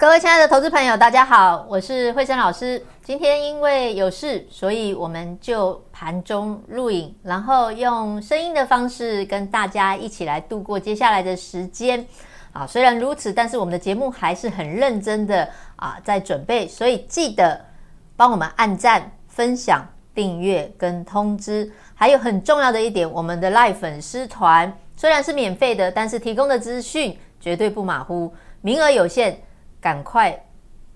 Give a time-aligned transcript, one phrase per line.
[0.00, 2.82] 各位亲爱的投资朋友，大家好，我是惠珊老师。
[3.02, 12.02] 今天因为有事，所以我们就盘中录影，然后用声音的方式跟大家一起来度过接下来的时间。
[12.54, 17.62] 啊，虽然如此，但是我们的节目还是很认真的啊，在准备，所以记得
[18.16, 21.70] 帮我们按赞、分享、订阅跟通知。
[21.94, 28.32] 还有很重要的一点，我们的 Live 粉丝团虽然是免费的，但是提供的资讯绝对不马虎，
[28.62, 29.38] 名额有限。
[29.80, 30.44] 赶快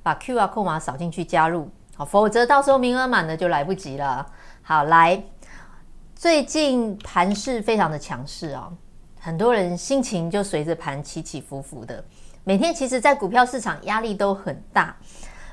[0.03, 4.27] 把 QR 码扫进去加入，好，否则到时候名额满了就来不及了。
[4.63, 5.23] 好，来，
[6.15, 8.71] 最近盘势非常的强势啊，
[9.19, 12.05] 很多人心情就随着盘起起伏伏的。
[12.45, 14.95] 每天其实，在股票市场压力都很大。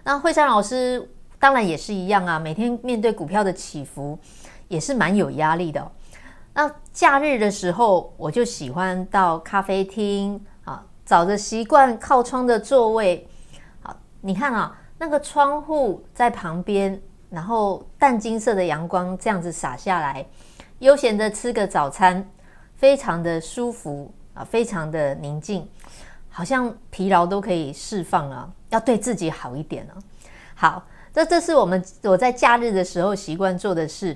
[0.04, 1.10] 那惠珊老师
[1.40, 4.20] 当然也是一样啊，每天面对股票的起伏
[4.68, 5.92] 也是蛮有压力的。
[6.54, 10.46] 那假日的时候，我就喜欢到咖啡厅。
[11.12, 13.28] 找着习惯靠窗的座位，
[13.82, 16.98] 好，你看啊，那个窗户在旁边，
[17.30, 20.26] 然后淡金色的阳光这样子洒下来，
[20.80, 22.26] 悠闲的吃个早餐，
[22.78, 25.68] 非常的舒服啊，非常的宁静，
[26.30, 30.00] 好像疲劳都可以释放啊，要对自己好一点啊。
[30.56, 34.16] 好，这这是我们我在假日的时候习惯做的事，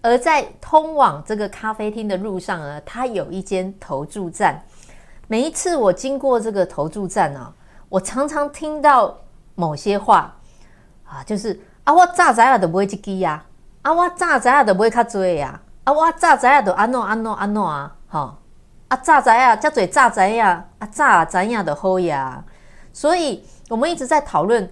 [0.00, 4.60] 而在通往这个咖啡厅的路上呢，它有一间投注站。
[5.32, 7.50] 每一次我经过这个投注站啊，
[7.88, 9.16] 我常常听到
[9.54, 10.36] 某些话
[11.06, 13.42] 啊，就是啊，我早知啊都不会去记呀，
[13.80, 18.36] 啊，我早知啊都不会较多呀，啊，我早知啊都安诺安诺安诺啊，哈，
[18.88, 22.44] 啊，早知啊，这嘴早知啊，啊，早知啊的好呀。
[22.92, 24.70] 所以我们一直在讨论，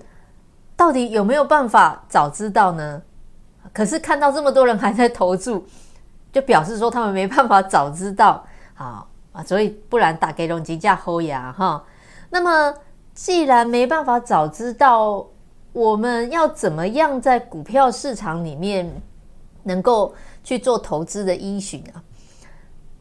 [0.76, 3.00] 到底有没有办法早知道呢？
[3.72, 5.64] 可是看到这么多人还在投注，
[6.30, 9.06] 就表示说他们没办法早知道啊。
[9.32, 11.84] 啊，所以不然打给龙金价后呀哈。
[12.30, 12.74] 那么
[13.14, 15.26] 既然没办法早知道，
[15.72, 19.02] 我们要怎么样在股票市场里面
[19.62, 22.02] 能够去做投资的依循啊？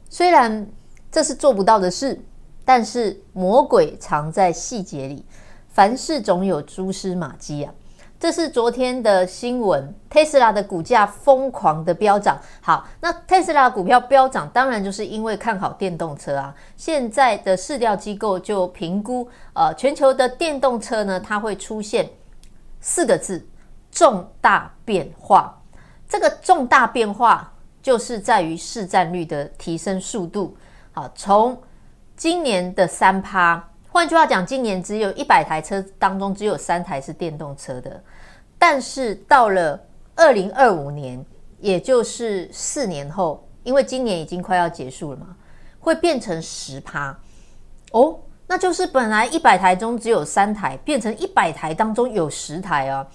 [0.09, 0.67] 虽然
[1.11, 2.19] 这是做不到的事，
[2.65, 5.25] 但是魔鬼藏在细节里，
[5.69, 7.73] 凡事总有蛛丝马迹啊。
[8.19, 12.37] 这是昨天的新闻，特斯拉的股价疯狂的飙涨。
[12.59, 16.53] 好，那特斯拉股票飙涨，当然就是因为看好电动车啊。
[16.75, 22.09] 现在的市调机构就评估，呃，全球的电动车呢，它会出现
[22.81, 23.47] 四个字：
[23.89, 25.57] 重大变化。
[26.05, 27.49] 这个重大变化
[27.81, 30.57] 就是在于市占率的提升速度。
[30.91, 31.57] 好，从
[32.17, 33.68] 今年的三趴。
[33.91, 38.01] 换句话讲，今年只有一百台车当中只有三台是电动车的，
[38.57, 39.79] 但是到了
[40.15, 41.25] 二零二五年，
[41.59, 45.35] 也就是四年后，因为今年已经快要结束了嘛，
[45.79, 47.17] 会变成十趴
[47.91, 53.05] 哦，那就是本来一百台中只有三台，变成一百台当中有十台啊。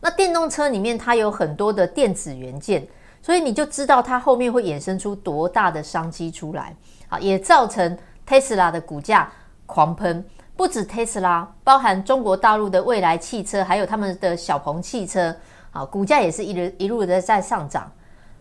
[0.00, 2.86] 那电动车里面它有很多的电子元件，
[3.20, 6.74] 所以你就知道它后面会衍生出多大的商机出来
[7.08, 9.30] 啊，也造成特斯拉的股价。
[9.70, 10.24] 狂喷，
[10.56, 15.34] 不止特斯拉，包含中国大陆的蔚来汽车，还有他们的小鹏汽车，
[15.70, 17.90] 啊，股价也是一路一路的在上涨。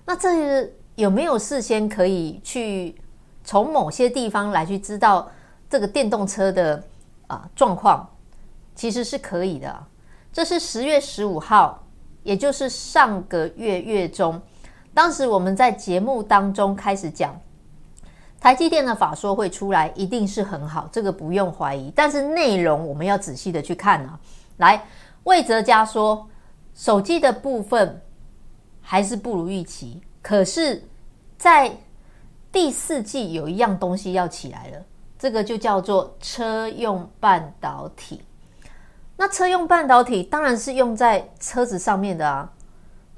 [0.06, 2.96] 那这有没有事先可以去
[3.44, 5.30] 从某些地方来去知道
[5.70, 6.84] 这个电动车的
[7.28, 8.10] 啊状况？
[8.74, 9.86] 其实是可以的。
[10.34, 11.84] 这是十月十五号，
[12.24, 14.42] 也就是上个月月中，
[14.94, 17.40] 当时我们在节目当中开始讲。
[18.40, 21.92] 台积电的法说会出来，一定是很好，这个不用怀疑。
[21.94, 24.18] 但是内容我们要仔细的去看啊。
[24.58, 24.86] 来，
[25.26, 26.28] 魏哲家说，
[26.74, 28.02] 手机的部分
[28.82, 30.82] 还是不如预期，可是，
[31.38, 31.72] 在
[32.52, 34.86] 第四季有一样东西要起来了，
[35.18, 38.22] 这个就叫做车用半导体。
[39.18, 42.50] 那车用半导体当然是用在车子上面的啊。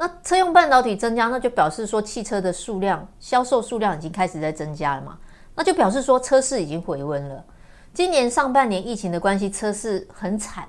[0.01, 5.15] 那车用半导体增加，那就表示说汽车的数量、销售数量已经开始在增加了嘛？
[5.53, 7.45] 那就表示说车市已经回温了。
[7.93, 10.67] 今年上半年疫情的关系，车市很惨，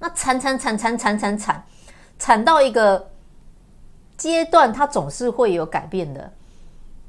[0.00, 1.64] 那惨惨惨惨惨惨惨
[2.18, 3.10] 惨到一个
[4.16, 6.32] 阶段，它总是会有改变的。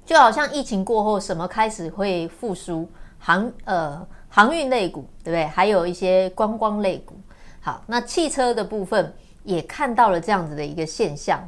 [0.05, 2.87] 就好像疫情过后，什么开始会复苏？
[3.17, 5.47] 航呃航运类股，对不对？
[5.47, 7.15] 还有一些观光类股。
[7.59, 9.11] 好，那汽车的部分
[9.43, 11.41] 也看到了这样子的一个现象。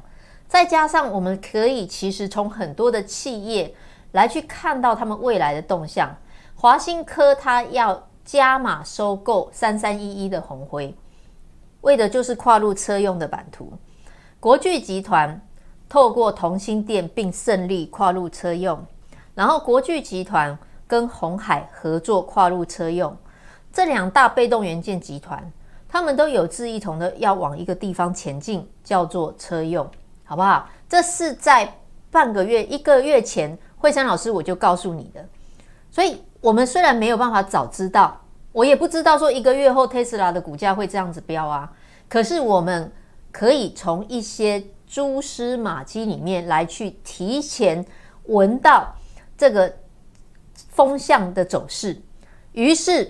[0.48, 3.76] 再加上，我们可以其实从很多的企业
[4.14, 6.16] 来去看到他们未来的动向。
[6.56, 10.96] 华新科它要加码收购三三一一的鸿辉，
[11.82, 13.74] 为的就是跨入车用的版图。
[14.40, 15.42] 国巨集团
[15.90, 18.84] 透过同心电并胜利跨入车用，
[19.36, 20.58] 然后国巨集团
[20.88, 23.16] 跟鸿海合作跨入车用，
[23.72, 25.52] 这两大被动元件集团
[25.88, 29.90] 他们都有志一同的要往一个地方前进，叫做车用，
[30.28, 30.70] 好不好？
[30.88, 31.74] 这是在
[32.12, 35.26] 半个月、一个月前，惠珊老师我就告诉你的。
[35.90, 38.22] 所以，我们虽然没有办法早知道，
[38.52, 41.72] 我也不知道说一个月后特斯拉的股价会这样子飙啊。
[42.10, 42.92] 可是，我们
[43.32, 47.84] 可以从一些蛛丝马迹里面来去提前
[48.26, 48.94] 闻到
[49.38, 49.74] 这个
[50.70, 52.00] 风向的走势。
[52.52, 53.10] 于是，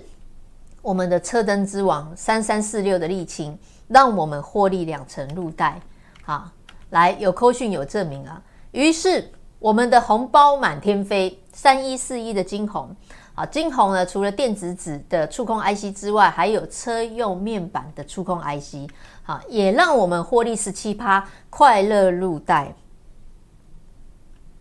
[0.82, 5.80] 我们的车灯之王三三四六的沥青，让我们获利两成入袋。
[6.24, 6.50] 好，
[6.90, 8.42] 来有扣讯有证明啊。
[8.72, 12.96] 于是，我们的红包满天飞，三一四一的晶宏
[13.34, 18.92] 啊，晶宏呢，除了电子纸的触控 IC 之外，还有车用面板的触控 IC，
[19.24, 22.76] 好，也让我们获利十七趴，快乐入袋。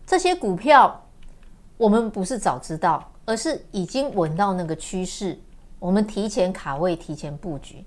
[0.05, 1.03] 这些股票，
[1.75, 5.37] 我们不是早知道，而是已经闻到那个趋势。
[5.79, 7.85] 我们提前卡位，提前布局，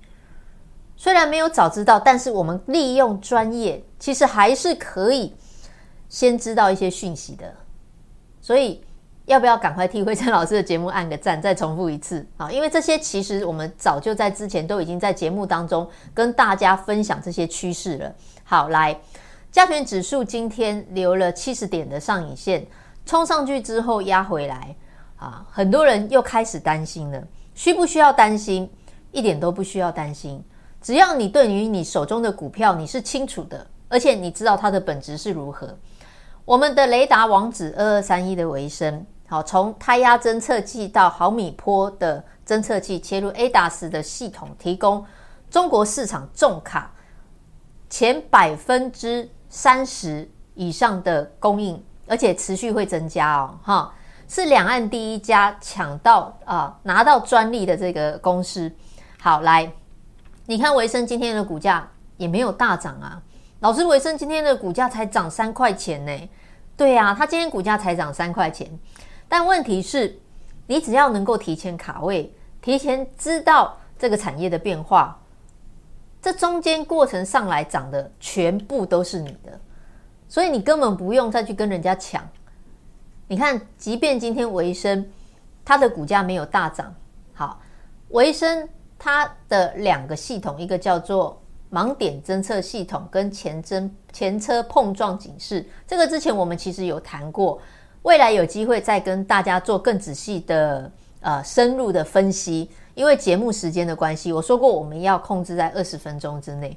[1.01, 5.35] 虽然没有早知道，但是我们利用专业，其实还是可以
[6.11, 7.51] 先知道一些讯息的。
[8.43, 8.85] 所以，
[9.25, 11.41] 要不要赶快替慧珍老师的节目按个赞？
[11.41, 12.53] 再重复一次啊！
[12.53, 18.15] 因为这些其实我们早就在之前都已经在节目当中跟大家分享这些趋势了。
[18.45, 18.95] 好，来，
[19.51, 22.67] 加权指数今天留了七十点的上影线，
[23.07, 24.77] 冲上去之后压回来
[25.17, 27.27] 啊，很多人又开始担心了。
[27.55, 28.71] 需不需要担心？
[29.13, 30.45] 一点都不需要担心。
[30.81, 35.77] 只要你对于你手中的股票你是清楚的，而且你知道它的本质是如何。
[36.45, 45.05] 我们的雷达王子二二三一的维生，好，从胎压侦测器到毫米波的侦测器切入 ADAS 的系统，提供
[45.51, 46.93] 中国市场重卡
[47.89, 53.95] 前百分之三十以上的供应，而且持续会增加哦，哈。
[54.27, 58.71] 是两岸第一家抢到啊拿到专利的这个公司。
[59.19, 59.71] 好，来，
[60.51, 63.23] 你看维生今天的股价也没有大涨啊。
[63.61, 66.29] 老师，维生今天的股价才涨三块钱呢。
[66.77, 68.69] 对啊，它今天股价才涨三块钱。
[69.29, 70.19] 但问题是，
[70.67, 75.17] 你只要能够提前卡位，提前知道这个产业的变化，
[76.21, 79.57] 这中间过程上来涨的全部都是你的，
[80.29, 82.29] 所以你根本不用再去跟人家抢。
[83.29, 85.09] 你看，即便今天维生，
[85.65, 86.93] 它的股价没有大涨。
[87.35, 87.61] 好，
[88.09, 88.69] 维生
[89.03, 91.41] 它的两个系统，一个叫做
[91.73, 95.67] 盲点侦测系统，跟前侦前车碰撞警示。
[95.87, 97.59] 这个之前我们其实有谈过，
[98.03, 102.71] 未来有机会再跟大家做更仔细的呃深入的分析。
[102.95, 106.77] 因为节目时间的关系，我说过我们要控制在二十分钟之内。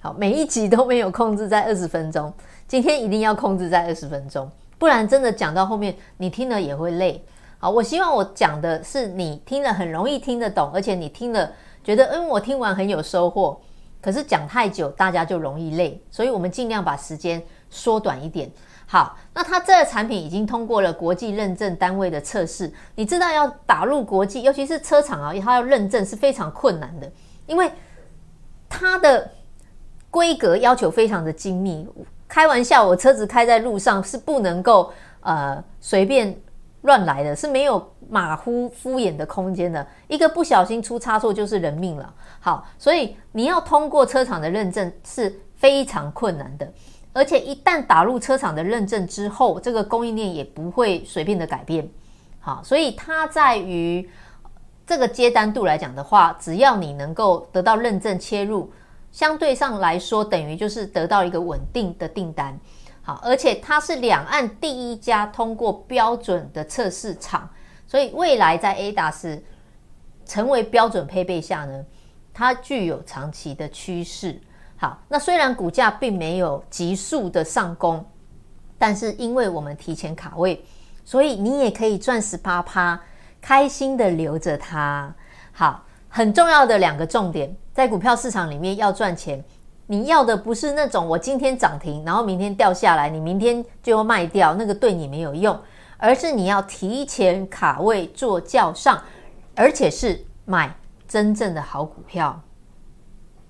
[0.00, 2.32] 好，每一集都没有控制在二十分钟，
[2.66, 4.50] 今天一定要控制在二十分钟。
[4.76, 7.22] 不然真的讲到后面，你听了也会累。
[7.62, 11.52] 好，我希望我讲的是你听了很容易听得懂，而且你听了
[11.84, 13.60] 觉得，嗯，我听完很有收获。
[14.00, 18.50] 可是讲太久，大家就容易累，所以我们尽量把时间缩短一点。
[18.86, 22.72] 好，那它这个产品已经通过了国际认证单位的测试。
[22.94, 27.12] 你知道要打入国际，尤其是车厂啊，它要认证是非常困难的，
[27.46, 27.70] 因为
[28.70, 29.30] 它的
[30.10, 31.86] 规格要求非常的精密。
[32.26, 34.90] 开玩笑，我车子开在路上是不能够
[35.20, 36.34] 呃随便
[36.82, 39.86] 乱来的，是没有马虎敷衍的空间的。
[40.08, 42.14] 一个不小心出差错就是人命了。
[42.40, 46.72] 好，所以你要通过车厂的认证是非常困难的，
[47.12, 51.88] 而且一旦打入车厂的认证之后，这个供应链也不会随便的改变。
[52.38, 54.08] 好，所以它在于
[54.86, 58.72] 这个接单度来讲的话，只要你能够得到认证切入。
[59.12, 62.56] 相对上来说，等于就是得到一个稳定的订单，
[63.22, 67.48] 而且它是两岸第一家通过标准的测试厂，
[67.86, 69.40] 所以未来在 ADAS
[70.26, 71.84] 成为标准配备下呢，
[72.32, 74.40] 它具有长期的趋势。
[74.76, 78.04] 好，那虽然股价并没有急速的上攻，
[78.78, 80.64] 但是因为我们提前卡位，
[81.04, 83.00] 所以你也可以赚十八趴，
[83.40, 85.14] 开心的留着它。
[85.52, 85.84] 好。
[86.12, 89.44] 很重要的两个重点，在股票市场里面要赚钱，
[89.90, 95.58] 你要的不是那种我今天涨停，然后明天掉下来，你明天就要卖掉，那个对你没有用，
[95.96, 99.02] 而是你要提前卡位做轿上，
[99.56, 100.72] 而且是买
[101.08, 102.40] 真正的好股票。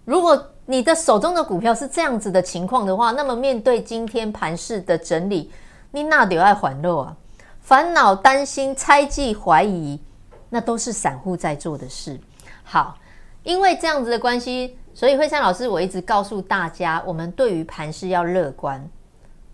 [0.07, 5.53] 如果你的手中的股票是这样子的情况的话，那么面对今天盘势的整理，
[5.91, 7.15] 你哪里爱还肉啊？
[7.61, 10.01] 烦恼、担心、猜忌、怀疑，
[10.49, 12.19] 那都是散户在做的事。
[12.65, 12.97] 好，
[13.43, 18.87] 因为这样子的关系，所以惠珊老师我一直告诉大家，我们对于盘势要乐观。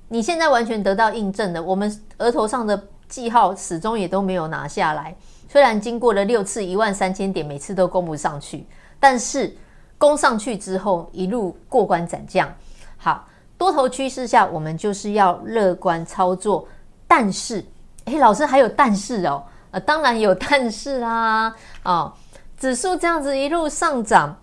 [0.09, 5.15] 你现在完全得到印证了，我们额头上的记号始终也都没有拿下来。
[5.49, 8.67] 虽然经过了六次一万三千点，每次都攻不上去，
[8.99, 9.57] 但是
[9.99, 12.53] 攻上去之后一路过关斩将。
[12.97, 13.27] 好，
[13.59, 16.67] 多头趋势下，我们就是要乐观操作。
[17.07, 17.65] 但是，
[18.07, 22.13] 诶，老师还有但是哦，呃，当然有但是啦，哦，
[22.59, 24.37] 指数这样子一路上涨，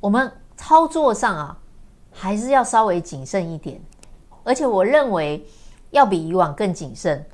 [0.00, 1.58] 我们操作上啊，
[2.12, 3.80] 还是要稍微谨慎一点。
[4.44, 5.44] 而且我认为
[5.90, 7.24] 要比以往更谨慎。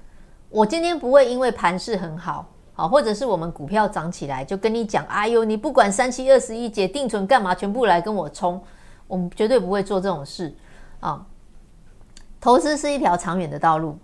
[0.51, 8.63] 我今天不会因为盘势很好，好，或者是我们股票涨起来，就跟你讲，哎呦，你不管三七二十一节定存干嘛，全部来跟我冲，
[9.07, 10.55] 我们绝对不会做这种事
[11.01, 11.27] 啊。
[12.41, 13.99] 投资是一条长远的道路。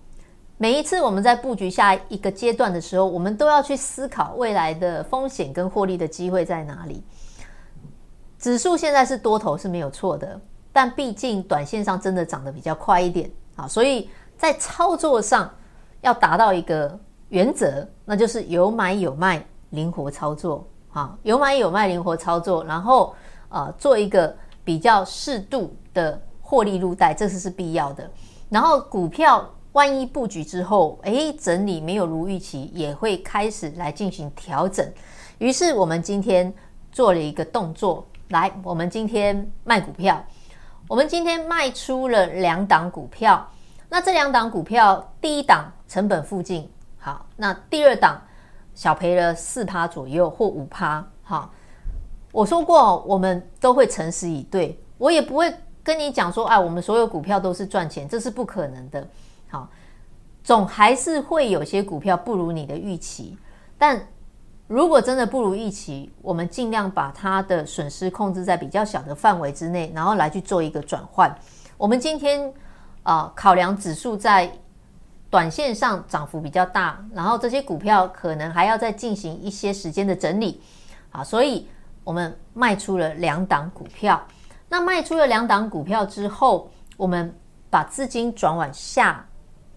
[0.57, 7.03] 每一次我们在布局下一个阶段的时候，我们都要去思考未来的风险跟获利的机会在哪里。
[8.41, 10.41] 指数现在是多头是没有错的，
[10.73, 15.49] 但毕竟短线上真的涨得比较快一点啊，所以在操作上
[16.01, 23.15] 要达到一个原则，那就是有买有卖，灵活操作啊，有买有卖，灵活操作，然后
[23.51, 28.11] 呃做一个比较适度的获利入袋，这是是必要的。
[28.49, 29.49] 然后股票。
[29.73, 34.85] 万一布局之后，诶，整理没有如预期，也会开始来进行调整。
[35.39, 36.53] 于是我们今天
[36.91, 40.25] 做了一个动作，来，我们今天卖股票。
[40.87, 43.45] 我们今天卖出了两档股票。
[43.89, 48.23] 那这两档股票，第一档成本附近，好，那第二档
[48.73, 51.05] 小赔了四趴左右或五趴。
[51.25, 51.51] 好，
[52.31, 59.05] 我说过，我们都会诚实以对，我也不会跟你讲说，哎，我们所有股票都是赚钱，这是不可能的。
[59.49, 59.69] 好，
[60.45, 63.37] 总还是会有些股票不如你的预期，
[63.77, 64.01] 但
[64.71, 71.37] 如果真的不如预期，我们尽量把它的损失控制在比较小的范围之内，然后来去做一个转换。
[71.77, 72.55] 我们今天
[73.03, 74.49] 啊、考量指数在
[75.29, 80.63] 短线上涨幅比较大，然后这些股票可能还要再进行一些时间的整理，
[81.11, 81.67] 啊，所以
[82.05, 84.23] 我们卖出了两档股票。
[84.69, 87.35] 那卖出了两档股票之后，我们
[87.69, 89.27] 把资金转往下。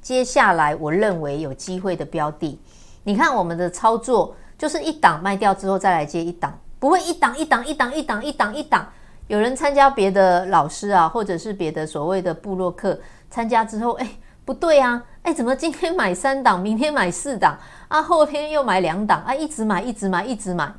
[0.04, 2.62] 接下来，我认为有机会的标的，
[3.04, 8.88] 你看我们的操作就是一档卖掉之后再来接一档，不会一档一档一档一档一档一档。
[9.28, 12.98] 有人参加别的老师啊，或者是别的所谓的部落客
[13.30, 14.10] 参加之后，哎，
[14.46, 20.74] 不对啊，哎，怎么今天买三档，明天买四档啊，后天又买两档啊，一直买一直买一直买，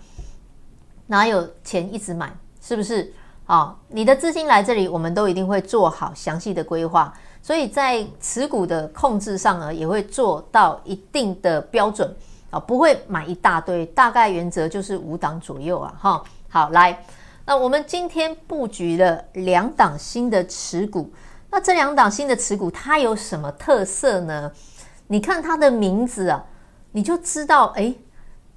[1.08, 2.34] 哪有钱一直买？
[2.62, 3.12] 是不是？
[3.44, 7.12] 啊，你的资金来这里，我们都一定会做好详细的规划。
[7.42, 12.10] 所以在持股的控制上呢，也会做到一定的标准
[12.54, 16.24] 啊，不会买一大堆，大概原则就是五档左右啊，哈。
[16.48, 17.04] 好，来，
[17.44, 21.12] 那我们今天布局了两档新的持股，
[21.50, 24.52] 那这两档新的持股它有什么特色呢？
[25.08, 26.44] 你看它的名字啊，
[26.92, 27.98] 你就知道，诶，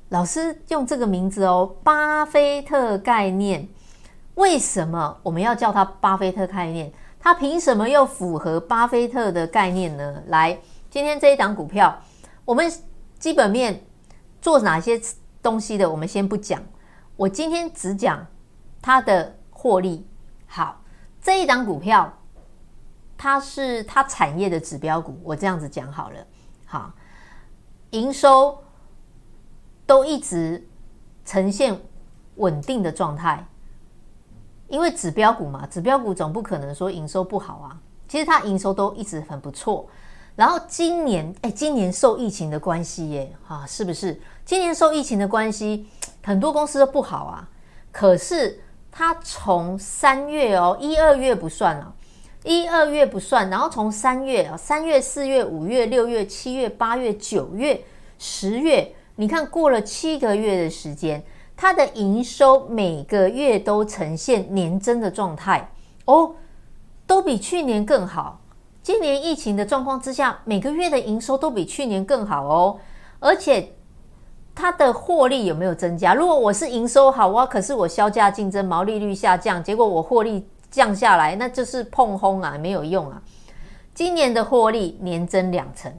[0.10, 3.68] 老师用这个名字哦，巴菲特概念，
[4.36, 6.94] 为什么我们要叫它巴菲特概念？
[7.20, 10.22] 它凭什么又符合巴菲特的概念呢？
[10.28, 10.56] 来，
[10.92, 12.00] 今天这一档股票，
[12.46, 12.72] 我们
[13.18, 13.82] 基本面
[14.48, 14.98] 做哪些
[15.44, 16.64] 东西的，我们先不讲。
[17.18, 18.26] 我今天只讲
[18.82, 20.08] 它的获利。
[20.46, 20.82] 好，
[21.22, 22.18] 这一档股票，
[23.18, 26.26] 它是它产业的指标股，我这样子讲好了。
[26.64, 26.94] 好，
[27.90, 28.58] 营收
[29.86, 30.66] 都一直
[31.26, 31.78] 呈现
[32.38, 33.46] 稳定的状态。
[34.70, 37.78] 因为指标股嘛，指标股总不可能说营收不好啊。
[38.08, 39.86] 其实它营收都一直很不错。
[40.38, 44.22] 然后今年，哎，今年受疫情的关系耶，啊，是不是？
[44.46, 45.88] 今年受疫情的关系，
[46.24, 47.50] 很多公司都不好啊。
[47.92, 51.92] 可是它从三月哦，一二月不算了，
[52.44, 57.84] 一二月不算，然后从三月啊，三月、四月、五月、六月、七月、八月、九月、
[58.20, 61.24] 十月，你看过了七个月的时间。
[61.60, 65.72] 它的营收每个月都呈现年增的状态
[66.06, 66.36] 哦，
[67.08, 68.40] 都比去年更好。
[68.88, 72.80] 今年疫情的状况之下，每个月的营收都比去年更好哦。
[73.20, 73.74] 而且
[74.56, 76.14] 它的获利有没有增加？
[76.14, 83.22] 如果我是营收好哇，可是我削价竞争，毛利率下降，结果我获利降下来，那就是碰轰啊，没有用啊。
[83.94, 85.92] 今年的获利年增两成，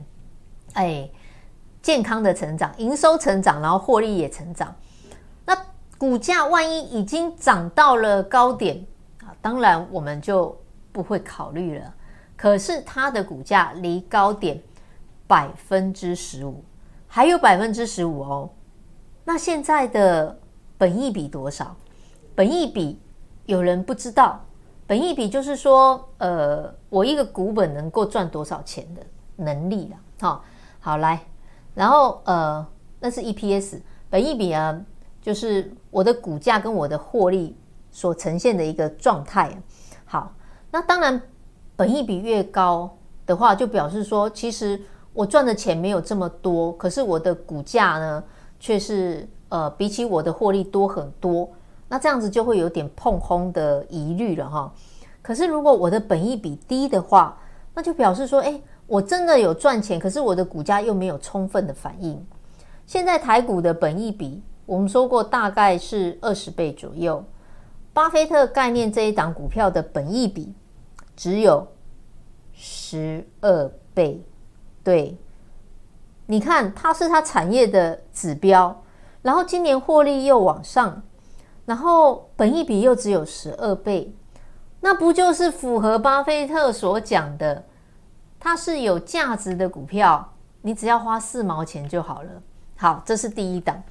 [0.73, 1.11] 哎，
[1.83, 4.75] 健康的成长，营收成长，然后获利也成长。
[5.45, 5.55] 那
[5.99, 8.83] 股价万一已经涨到了高点
[9.21, 10.59] 啊，当然我们就
[10.91, 11.95] 不会考虑了。
[12.39, 14.63] 可是它的股价离高点
[15.27, 16.65] 百分之十五，
[17.07, 18.49] 还有百分之十五哦。
[19.25, 20.39] 那现在的
[20.79, 21.77] 本益比多少？
[22.35, 22.99] 本益比
[23.45, 24.41] 有人不知道，
[24.87, 29.03] 本益比就是说，呃，我一个股本能够赚多少钱的
[29.37, 29.97] 能力了。
[30.21, 30.45] 好，
[30.81, 31.21] 好来，
[31.75, 32.67] 然后呃，
[33.01, 34.81] 那是 EPS，本益比啊。
[35.21, 37.55] 就是我的股价跟我的获利
[37.91, 39.53] 所呈现的一个状态。
[40.07, 40.33] 好，
[40.71, 41.21] 那当然，
[41.79, 42.93] 本益比越高
[43.25, 44.81] 的话，就表示说，其实
[45.13, 48.25] 我赚的钱没有这么多，可是我的股价呢，
[48.59, 51.49] 却是呃，比起我的获利多很多。
[51.89, 54.75] 那这样子就会有点碰空的疑虑了哈。
[55.23, 57.39] 可是如果我的本益比低的话，
[57.75, 62.27] 那就表示说，诶，我真的有赚钱，可是我的股价又没有充分的反应。
[62.87, 67.23] 现在台股的本益比，我们说过大概是二十倍左右。
[67.93, 70.53] 巴菲特概念这一档股票的本益比
[71.19, 71.67] 只有
[72.55, 74.23] 十二倍。
[74.85, 75.19] 对，
[76.27, 78.85] 你看它是它产业的指标，
[79.23, 81.03] 然后今年获利又往上。
[81.67, 84.15] 然后本益比又只有十二倍，
[84.81, 87.67] 那不就是符合巴菲特所讲的，
[88.39, 90.33] 它是有价值的股票，
[90.63, 92.31] 你只要花四毛钱就好了。
[92.77, 93.83] 好，这是第一档。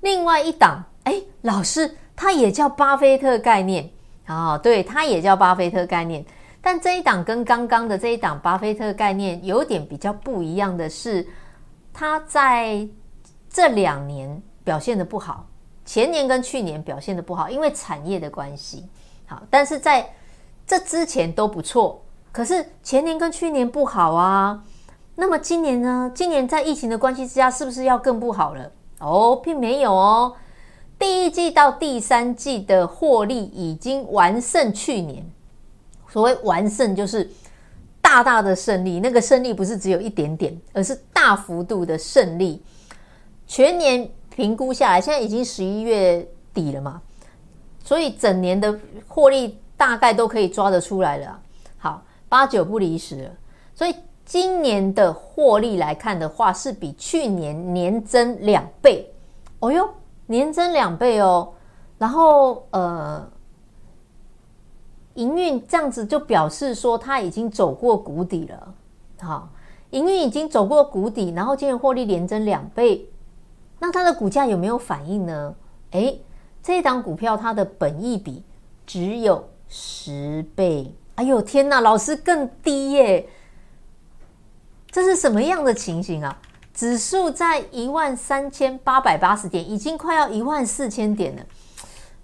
[0.00, 3.88] 另外一档，哎，老师，它也叫巴菲特概念
[4.26, 6.22] 啊，对，它也叫巴菲特概念。
[6.64, 11.26] 但这一档跟刚刚的这一档巴菲特概念有点比较不一样的是，
[11.92, 12.88] 他在
[13.50, 15.46] 这两年表现得不好。
[15.84, 18.88] 前年跟去年表现得不好，因为产业的关系。
[19.26, 20.10] 好，但是在
[20.66, 22.02] 这之前都不错。
[22.32, 24.64] 可是前年跟去年不好啊，
[25.16, 26.10] 那么今年呢？
[26.14, 28.72] 今年在疫情的关系之下，是不是要更不好了？
[29.00, 30.34] 哦，并没有哦。
[30.98, 35.30] 第一季到第三季的获利已经完胜去年。
[36.14, 37.28] 所谓完胜，就是
[38.00, 39.00] 大大的胜利。
[39.00, 42.62] 那个胜利不是只有一点点，而是大幅度的胜利。
[43.46, 44.08] 全年。
[44.36, 47.00] 评估下来，现在已经十一月底了嘛，
[47.84, 51.40] 所以整年的获利大概都可以抓得出来了。
[51.78, 53.30] 好，八九不离十了。
[53.76, 53.94] 所以
[54.24, 59.08] 今年的获利来看的话，是比去年年增两倍。
[59.60, 59.88] 哦哟，
[60.26, 61.52] 年增两倍哦。
[61.96, 63.24] 然后呃，
[65.14, 68.74] 营运这样子就表示说，它已经走过谷底了。
[69.20, 69.48] 好，
[69.90, 73.08] 营运已经走过谷底，然后今年获利连增两倍。
[73.78, 75.54] 那它的股价有没有反应呢？
[75.92, 76.20] 诶，
[76.62, 78.42] 这一档股票它的本益比
[78.86, 80.94] 只有十倍。
[81.16, 83.28] 哎呦天哪，老师更低耶！
[84.90, 86.38] 这是什么样的情形啊？
[86.72, 91.42] 指数在一万三千八百八十点，已经快要一万四千点了。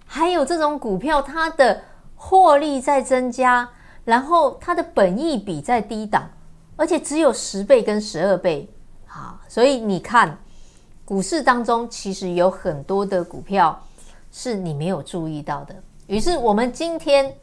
[0.05, 1.81] 还有这种股票，它的
[2.23, 3.67] 获利在增加，
[4.05, 6.29] 然后它的本益比在低档，
[6.77, 8.69] 而且只有十倍跟十二倍。
[9.07, 10.37] 好，所以你看。
[11.03, 13.77] 股市当中其实有很多的股票
[14.31, 15.75] 是你没有注意到的，
[16.07, 17.35] 于是我们今天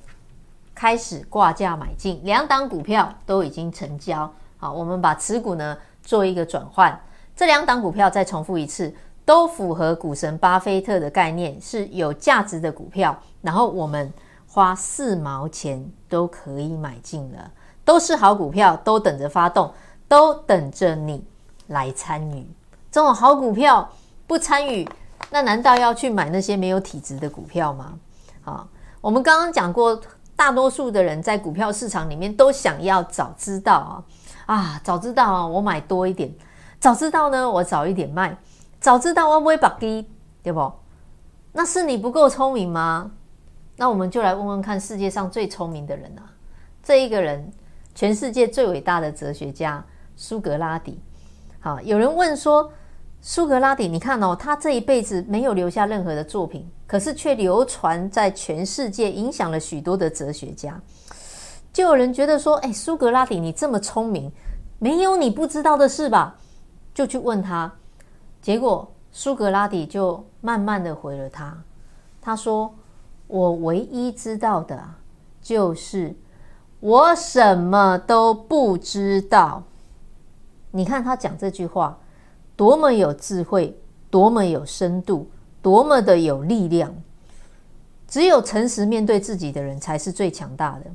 [0.73, 4.31] 开始挂价买进，两档股票都已经成交。
[4.55, 6.97] 好，我们把持股呢做一个转换，
[7.35, 13.13] 这两档股票再重复一次，都符合股神巴菲特的概念，是有价值的股票。
[13.41, 14.09] 然后我们
[14.57, 17.51] 花四毛钱都可以买进了，
[17.85, 19.71] 都是好股票，都等着发动，
[20.07, 21.23] 都等着你
[21.67, 22.49] 来参与。
[22.89, 23.87] 这种好股票
[24.25, 24.89] 不参与，
[25.29, 27.99] 那难道要去买那些没有体质的股票吗？
[28.41, 28.67] 好，
[28.99, 30.01] 我们刚刚讲过，
[30.35, 34.03] 大多数的人在股票市场里面都想要早知道啊
[34.47, 36.31] 啊，早知道啊，我买多一点；
[36.79, 38.35] 早知道呢，我早一点卖；
[38.81, 40.09] 早知道我不会把低，
[40.41, 40.73] 对不？
[41.51, 43.11] 那是你不够聪明吗？
[43.77, 46.27] 那我们就来问问看，世界上最聪明的人啊，
[46.83, 47.49] 这一个人，
[47.95, 49.81] 全世界最伟大的哲学家
[50.17, 50.99] 苏格拉底。
[51.61, 52.69] 好，有人问说。
[53.19, 60.79] 苏格拉底，你看哦，他这一辈子没有留下任何的作品，可是却流传在全世界，影响了许多的哲学家。
[61.73, 64.31] 就有人觉得说，哎，苏格拉底，你这么聪明，
[64.77, 66.37] 没有你不知道的事吧？
[66.93, 67.73] 就去问他，
[68.39, 71.57] 结果苏格拉底就慢慢的回了他，
[72.21, 72.73] 他说
[73.27, 74.81] ：“我唯一知道的，
[75.41, 76.15] 就是
[76.79, 79.63] 我什么都不知道。”
[80.71, 81.97] 你看他讲这句话。
[82.55, 85.29] 多么有智慧，多么有深度，
[85.61, 86.91] 多么的有力量！
[88.07, 90.85] 只有诚实面对自己的人才是最强大的。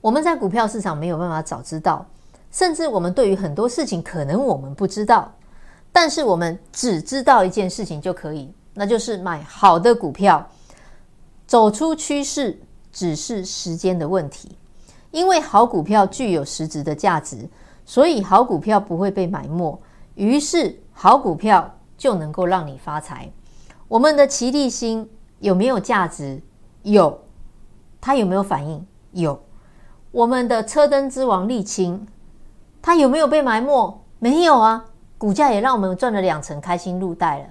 [0.00, 2.06] 我们在股票市场没有办法早知道，
[2.52, 5.34] 甚至我们对于很多事情可能我们不知道，
[5.90, 10.48] 但是我们只知道一件事情就可以，那就是买好的股票，
[11.46, 12.60] 走出趋势
[12.92, 14.58] 只是时间的问题。
[15.10, 17.48] 因为好股票具有实质的价值，
[17.86, 19.80] 所以好股票不会被埋没。
[20.16, 23.30] 于是，好股票就能够让你发财。
[23.86, 26.42] 我们的奇力新有没有价值？
[26.82, 27.20] 有。
[28.00, 28.84] 它有没有反应？
[29.12, 29.40] 有。
[30.10, 32.06] 我们的车灯之王沥青，
[32.82, 34.00] 它有没有被埋没？
[34.18, 34.84] 没有啊，
[35.16, 37.46] 股价也让我们赚了两成，开心入袋了。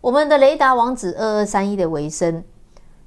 [0.00, 2.42] 我们的雷达王子二二三一的为升，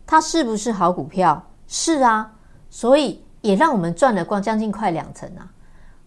[0.08, 1.42] 它是不是好股票？
[1.68, 2.34] 是啊，
[2.70, 5.52] 所以也让我们赚了光将近快两成啊。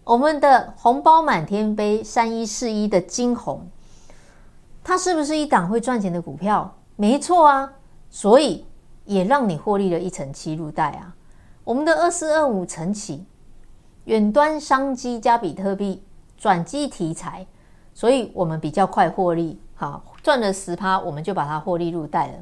[0.05, 3.67] 我们的红包满天飞三一四一的金红，
[4.83, 6.75] 它是不是一档会赚钱的股票？
[6.95, 7.73] 没错啊，
[8.09, 8.65] 所以
[9.05, 11.13] 也让你获利了一成七入袋啊。
[11.63, 13.25] 我们的二四二五晨起，
[14.05, 16.01] 远端商机加比特币
[16.37, 17.45] 转机题材，
[17.93, 22.33] 所以我们比较快获利，好赚了十趴，我们就把它获利入袋了。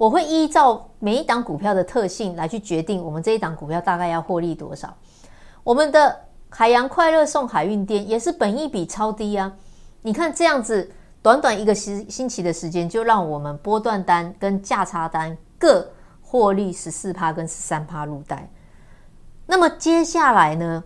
[0.00, 4.96] 我会依照每一档股票的特性来去决定，我们这一档股票大概要获利多少。
[5.62, 9.52] 我们的海洋快乐送海运店也是本益比超低啊！
[10.00, 15.86] 你看这样子，短短一个星星期的时间，就让我们波段单跟价差单各
[16.22, 18.50] 获利十四趴跟十三趴入袋。
[19.44, 20.82] 那么接下来呢，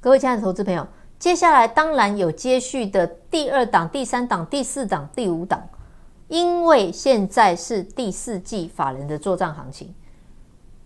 [0.00, 0.84] 各位亲爱的投资朋友，
[1.16, 5.62] 接下来当然有接续的第二档、第三档、第四档、第五档，
[6.30, 9.92] 因为现在是第四季法人的作账行情，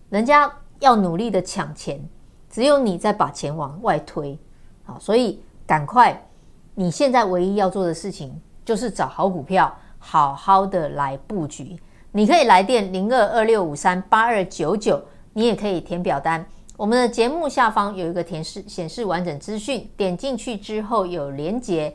[0.08, 2.02] 人家要努力的抢钱。
[2.48, 4.38] 只有你在把钱往外推，
[4.84, 6.28] 好，所以赶快！
[6.74, 11.76] 你现在唯一要做的事情就是找好股票，好好的来布局。
[12.12, 15.02] 你可以来电零二二六五三八二九九，
[15.32, 16.46] 你也可以填表单。
[16.76, 21.94] 我们的节目下方有一个填示显示完整资讯，点进去之后有连结，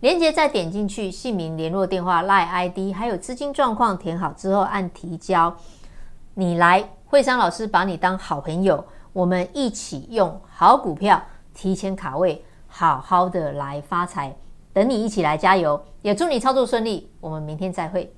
[0.00, 5.56] 连接再点进去，姓名、联络电话、LINE ID，还有资金状况填好之后按提交。
[6.34, 8.84] 你来，惠珊老师把你当好朋友。
[9.14, 11.22] 我们一起用好股票
[11.54, 14.36] 提前卡位，好好的来发财，
[14.74, 17.10] 等你一起来加油，也祝你操作顺利。
[17.20, 18.15] 我们明天再会。